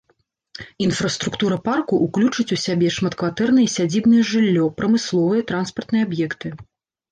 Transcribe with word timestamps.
Інфраструктура 0.85 1.57
парку 1.67 1.99
ўключыць 2.05 2.47
у 2.57 2.57
сябе 2.65 2.87
шматкватэрнае 2.97 3.67
і 3.67 3.69
сядзібнае 3.77 4.23
жыллё, 4.33 4.65
прамысловыя, 4.83 5.41
транспартныя 5.55 6.03
аб'екты. 6.11 6.47